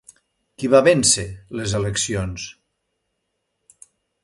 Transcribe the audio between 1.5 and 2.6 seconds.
les eleccions?